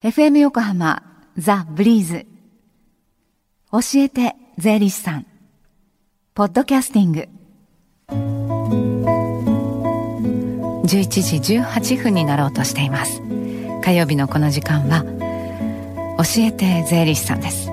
[0.00, 1.02] FM 横浜
[1.36, 2.24] ザ・ブリーズ。
[3.72, 5.26] 教えて税理士さん。
[6.34, 7.28] ポッドキャスティング。
[10.84, 13.20] 11時18分になろうとしています。
[13.82, 15.02] 火曜日のこの時間は
[16.18, 17.68] 教えて税理士さんです。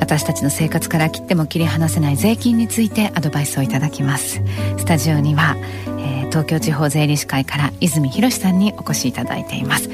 [0.00, 4.42] 私たちの生活から切っても切り離せない税金についてアドバイスをいただきます。
[4.76, 5.54] スタジオには、
[6.00, 9.88] えー、東京地方税理士会から泉博さんにお越しいただいています。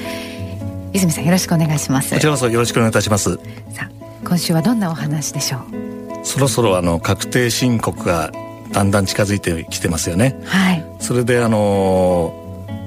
[0.99, 2.12] 泉さんよろしくお願いします。
[2.14, 3.36] こちらこそよろしくお願いいたします。
[3.72, 3.91] さあ
[4.25, 6.25] 今週はどんなお話でしょう？
[6.25, 8.32] そろそろあの確定申告が
[8.72, 10.39] だんだん近づいてきてますよね。
[10.45, 10.85] はい。
[11.00, 12.35] それであの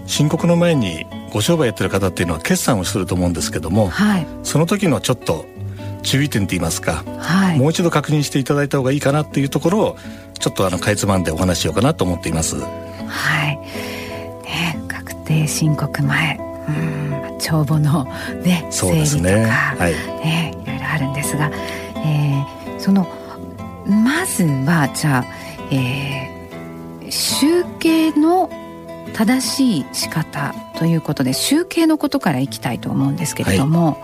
[0.05, 5.45] 申告の前にご商売やってる方っていうのは決算をすると思うんですけども、はい、その時のちょっと
[6.03, 9.97] 注意点といいますか、はい、もう一度確認していただいた方がいいかなっていうところを
[10.37, 12.59] ちょっとあのかいつまんでお話しようかなと思っています。
[12.59, 12.67] は
[13.51, 13.57] い。
[14.43, 16.37] ね確定申告前。
[16.67, 17.00] うん
[17.41, 18.05] 帳簿の
[18.43, 19.25] ね整理とか、
[19.75, 21.51] はい、ねいろいろあるんですが、
[21.95, 23.07] えー、その
[23.85, 25.25] まずはじゃあ、
[25.73, 28.49] えー、集計の
[29.13, 33.97] 正しい仕方ということで集計のことからいきたいと思うんですけれども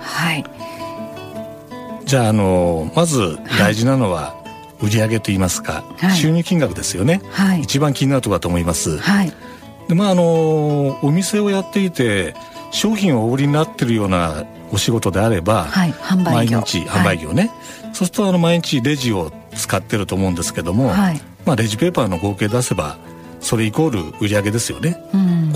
[0.00, 4.42] はい、はい、じゃああのまず大事なのは、
[4.82, 9.32] 売上といいますか、はい、収入金額ですよね、はい、一番気になるところだと思います、はい。
[9.88, 12.34] でまああのお店をやっていて
[12.72, 16.58] 商品をお売りになってるようなお仕事であれば、はい、販売業。
[16.58, 17.50] 毎日販売業ね、はい、
[17.84, 22.96] そうするとあの毎日レジを使ってると思うんですけども、はい、まあ、レジペーパーの合計出せば
[23.40, 24.96] それイコール売上ですよね、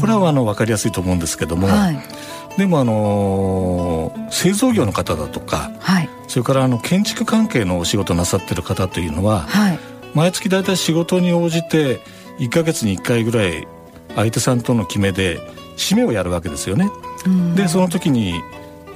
[0.01, 1.99] これはあの分かりやすいと思うんですけども、はい、
[2.59, 9.79] でもあの製造業の方だとか、はい、それからあの建築関係のお仕事なさってる方というのは、はい、
[10.15, 12.01] 毎月大体仕事に応じて
[12.41, 13.69] 1か月に1回ぐらい
[14.17, 15.39] 相手さんとの決めで
[15.77, 16.91] 締めをやるわけですよね。
[17.55, 18.35] でその時に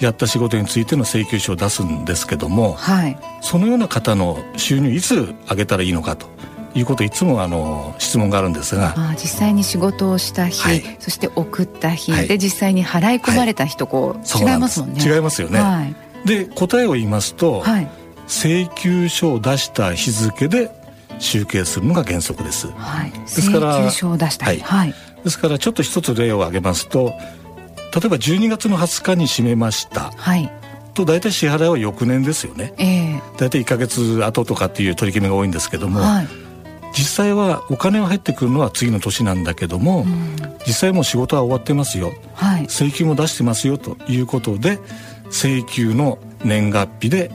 [0.00, 6.26] やった仕事についての請求書を出すんですけども、はい、そのような方の収入いつ上げたらいいのかと
[6.74, 15.02] いうこといつもあの質問があるんですがあ実際に仕事をした日、はい、そして送った日、はい、で実際に払い込まれた日とこう、違いますもんね。
[15.04, 15.94] 違いますよね、はい、
[16.26, 17.88] で答えを言いますと、はい、
[18.26, 20.70] 請求書を出した日付で
[21.18, 24.94] 集計するのが原則です、はい、ですから請求書を出した日、はい。
[25.24, 27.12] ですからちょっと一つ例を挙げますと
[27.94, 30.50] 例えば12月の20日に締めました、はい、
[30.94, 36.28] と大体支払いは翌年ですよね、えー、大体1か月後とかっていう取り決めが多いんですけども、はい、
[36.92, 40.36] 実際はお金が入ってくるのは次の年なんだけども、うん、
[40.66, 44.78] 実際もう仕事は終わってますよ、はい、請求も出してますよということで
[45.26, 47.30] 請求の年月日で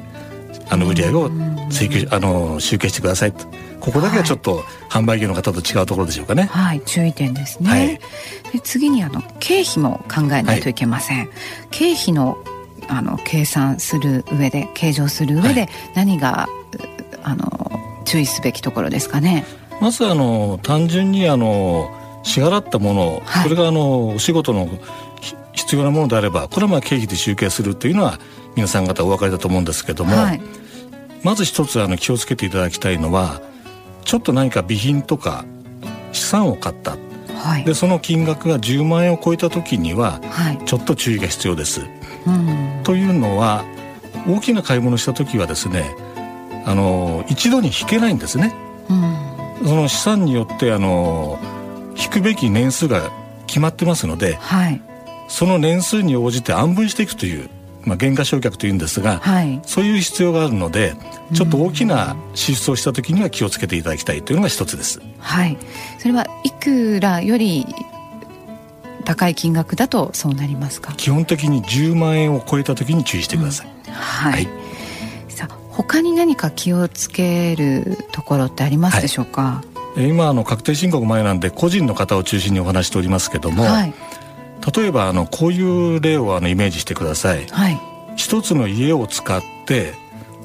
[0.69, 1.29] あの売上を
[1.69, 3.45] 請求、あの集計してくださいと
[3.79, 6.43] ここだけはちょっと販売業の方と違うところでしょうかね。
[6.43, 7.69] はい、注意点ですね。
[7.69, 7.87] はい、
[8.53, 11.17] で次にあの経費も考えないといけません。
[11.19, 11.29] はい、
[11.71, 12.37] 経費の
[12.87, 16.49] あの計算する上で計上する上で何が、は
[17.13, 19.45] い、あの注意すべきところですかね。
[19.81, 21.89] まずあの単純にあの
[22.23, 24.69] 支払ったもの、はい、それがあのお仕事の
[25.53, 28.19] 必要なものであればこれはまあ経費で集計するというのは
[28.55, 30.41] 皆さん方お分かりだと思うんですけども、はい、
[31.23, 33.41] まず一つあの気をつけていただきたいのは
[34.05, 35.43] ちょっと何か備品とか
[36.13, 36.95] 資産を買った、
[37.35, 41.81] はい、でその金額が10万円を超えた時には、はい、ちょっと注意が必要です。
[42.25, 43.65] うん、というのは
[44.27, 45.95] 大きな買い物した時はですね
[46.65, 48.55] あの一度に引けないんですね。
[48.89, 51.39] うん、その資産によってあの
[51.97, 53.11] 引くべき年数が
[53.47, 54.81] 決まってますので、はい、
[55.27, 57.49] その年数に応じて安分していくという
[57.85, 60.95] まあ、減価償却というんですが、はい、そういう必要があるので
[61.33, 65.01] ちょっと大きな支出をした時には気をつけていただきたいというのが一つです。
[65.19, 65.57] はい、
[65.99, 67.65] それはいくらより
[69.05, 70.93] 高い金額だとそうなりますか？
[70.93, 74.47] 基本的に10万円を超えた時に注意してください、うん、はい、はい、
[75.29, 79.63] さあ他に何か気をつけるところってありますでしょうか、
[79.95, 83.93] はい、今あの確定申告前なんで個人の方を中心にお話しておりますけども、はい
[84.73, 87.79] 例えばあのこういう例をあのイメージしてください、はい、
[88.15, 89.93] 一つの家を使って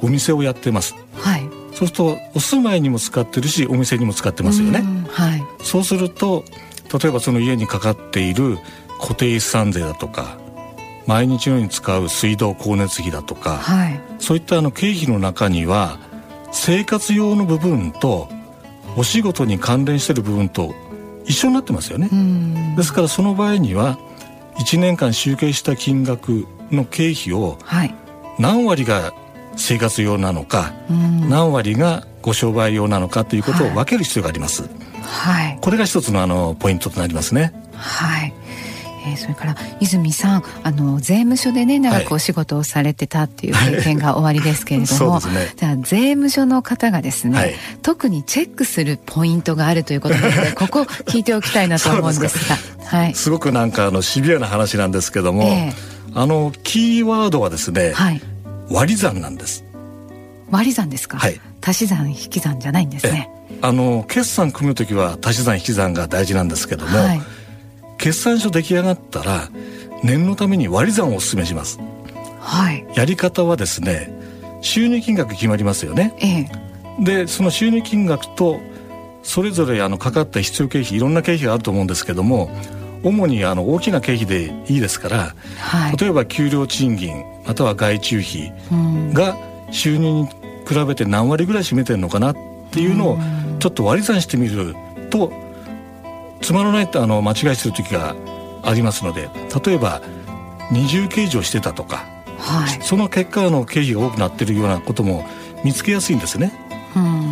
[0.02, 6.44] お店をやってます、はい、そうするとお住まいにも使ってるしお店にも使ってますよね、はい、そうすると
[6.92, 8.58] 例えばその家にかかっている
[9.00, 10.38] 固定資産税だとか
[11.06, 15.98] 毎日のように使う水道光熱費だとか、はい、そういったあの経費の中には
[16.52, 18.28] 生活用の部分と
[18.96, 20.74] お仕事に関連している部分と
[21.24, 22.10] 一緒になってますよね。
[22.76, 23.98] ですからその場合には
[24.60, 27.58] 1年間集計した金額の経費を
[28.38, 29.14] 何割が
[29.56, 34.68] 生活用なのか、何割がご商売用なのかということを分ける必要があります。
[35.02, 37.54] はい、これが一つのあのポイントとなりますね。
[37.74, 38.34] はい。
[39.06, 52.56] えー、それから泉さんあの税務署でね長くお仕事をされてたっていう経験が終わりですけれども、はい、ね、じゃあ税務署の方がですね、はい、特にチェックするポイントがあるということなので ここ聞いておきたいなと思うんですが。
[52.86, 58.20] はい、すごくなんかあのシビアな話なんですけども、えー、あのキーワードはですね、はい、
[58.68, 59.64] 割り算なんです。
[60.50, 63.30] 割り算ですか、はい、足し算引き算じゃないんですね。
[63.62, 67.22] あの決算組む時は足し算引き算が大事なんですけども、はい、
[68.00, 69.50] 決算書出来上がったら
[70.02, 71.78] 念のために割り算をお勧めします、
[72.40, 74.18] はい、やり方はですね
[74.62, 78.58] 収入金額決まりますよね、ええ、でその収入金額と
[79.22, 82.50] それぞれあのかかった必要経費いろんな経費があると思うんですけども
[83.02, 88.52] 主にあの大きな経費でいいですから、はい、例えば給料賃金または外注費
[89.12, 89.36] が
[89.70, 92.36] 収入に比べて何割ぐらい占めてるのかなっ
[92.70, 93.18] ていうのを
[93.58, 94.74] ちょっと割り算してみる
[95.10, 95.49] と
[96.40, 98.14] つまらないとあの間違いする時が
[98.62, 99.30] ありますので
[99.64, 100.00] 例えば
[100.70, 102.06] 二重計上してたとか、
[102.38, 105.26] はい、その結果の経費が多くなってるようなことも
[105.64, 106.52] 見つけやすいんですね。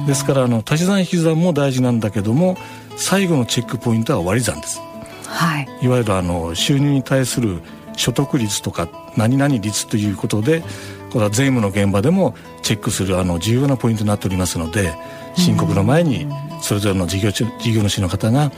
[0.07, 2.57] ですからあの足し算引き算も大事なんだけども
[2.97, 4.81] 最後のチェックポイントは割り算です。
[5.27, 7.61] はい、いわゆるあの収入に対する
[7.97, 10.63] 所得率とか何々率ということで
[11.13, 14.95] これは税務の現場でもチェックするあの重要なポイントになっておりますので
[15.37, 16.27] 申告の前に
[16.63, 18.51] それぞれの事業事業主の方が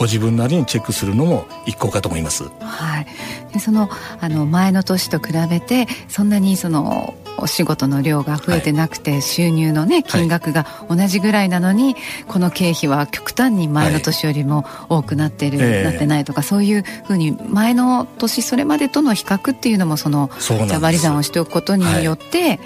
[0.00, 2.44] ご自分なりにチェックするのも一向かと思います。
[2.60, 3.06] はい。
[3.52, 22.58] でそのあの前の年と比べてそんなにそのお仕事の量が増えてなくて、はい、収入のね金額が同じぐらいなのに、はい、この経費は極端に前の年よりも多くなってる、はい、なってないとか、そういうふうに前の年それまでとの比較っていうのもそのじゃ割り算をしておくことによって、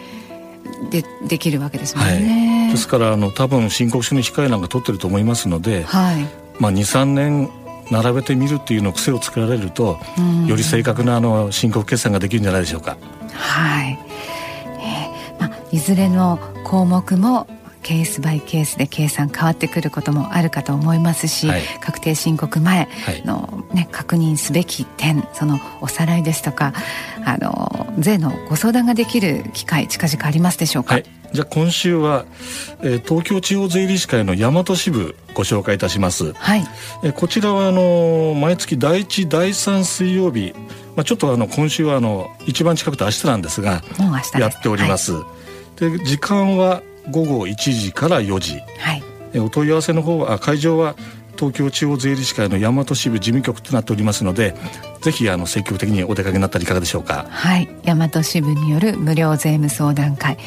[0.93, 7.51] でできるわけですもんね、ですからあの多分申告書に控えなんか取ってると思いますので、はいまあ、23年
[7.91, 9.99] 並べてみるっていうの癖を作られると、
[10.47, 12.97] より正確なあの申告決算ができるんじゃないでしょうか。
[13.33, 13.99] はい、
[14.81, 17.47] えーまあ、いずれの項目も
[17.85, 22.89] ケースバイケースで計算変わってくることもあるかと思いますし、はい、確定申告前
[23.25, 26.73] のね、はい、確認すべき点そのおさらいですとか
[27.25, 31.05] あの税のご相談ができる機会近々ありますでしょうか、はい、
[31.35, 32.27] じゃあ今週は、
[32.81, 36.65] えー、東京地方税理士会の大和支部ご紹介いたします、はい、
[37.03, 40.55] えー、こちらはあの毎月第1第3水曜日。
[40.95, 43.83] まあ、ちょっとあの今週はあの一番近くて明日なんですが
[44.39, 45.13] やっております。
[45.15, 45.27] は
[45.77, 48.95] い、で時間は午後1時から4時、は
[49.35, 50.95] い、お問い合わせの方は会場は
[51.37, 54.55] 東京地方税理士会の大和支部事務局となっておりますので
[55.03, 57.27] ぜひあの積極的にお出かけになったらいかがでしょうか？
[57.29, 57.69] はい。
[57.85, 60.39] 大和支部による無料税務相談会。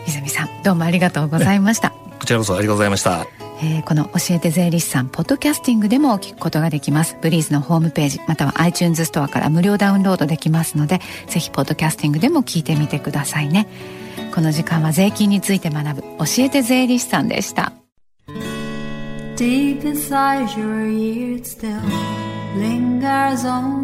[0.07, 1.91] 泉さんどうもありがとうございました。
[1.91, 3.27] こちらこそありがとうございました
[3.63, 7.17] えー、この教えて税理士さんポッドキャスティングでも聞くことができます。
[7.21, 13.69] ブリーズのホームページまたは iTunes ストアから無料ダウンロードできますのでぜひポッドキャスティングでも聞いてみてくださいね。
[14.35, 17.73] この時間は税金について学ぶ教えて税理士さんでした。
[19.37, 21.81] Deep inside your ear still
[22.57, 23.84] lingers on.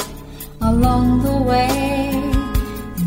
[0.61, 2.11] along the way.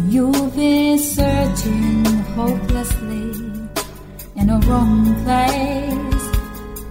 [0.08, 2.04] You've been searching
[2.36, 3.30] hopelessly
[4.36, 6.24] in a wrong place.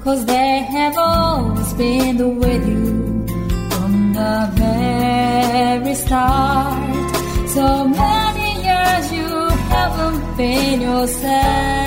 [0.04, 3.26] Cause they have always been with you
[3.72, 7.50] from the very start.
[7.56, 9.30] So many years you
[9.72, 11.83] haven't been yourself.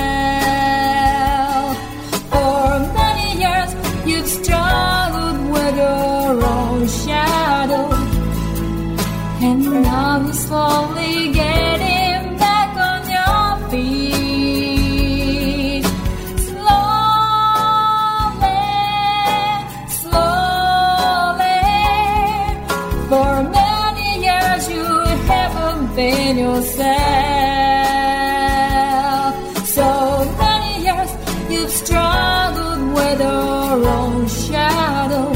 [26.66, 26.96] yourself.
[29.66, 29.88] So
[30.38, 31.10] many years
[31.50, 35.32] you've struggled with your own shadow,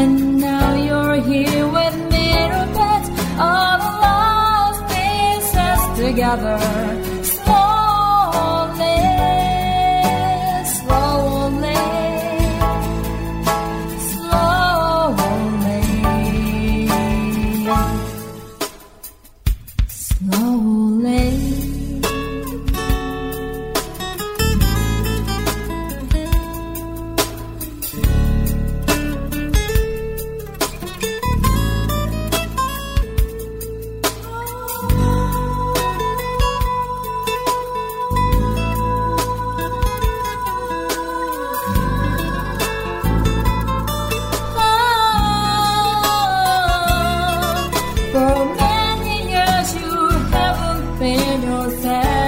[0.00, 6.58] and now you're here with mirror pets, all the lost pieces together.
[51.82, 52.19] past.